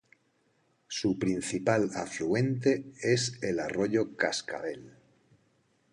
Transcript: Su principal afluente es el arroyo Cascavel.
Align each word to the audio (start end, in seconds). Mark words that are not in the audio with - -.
Su 0.87 1.19
principal 1.19 1.91
afluente 1.93 2.85
es 3.03 3.37
el 3.43 3.59
arroyo 3.59 4.15
Cascavel. 4.17 4.95